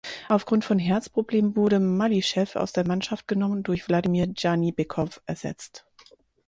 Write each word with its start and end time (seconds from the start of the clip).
Aufgrund 0.29 0.65
von 0.65 0.79
Herzproblemen 0.79 1.55
wurde 1.55 1.79
Malyschew 1.79 2.55
aus 2.55 2.73
der 2.73 2.87
Mannschaft 2.87 3.27
genommen 3.27 3.57
und 3.57 3.67
durch 3.67 3.87
Wladimir 3.87 4.33
Dschanibekow 4.33 5.21
ersetzt. 5.27 5.85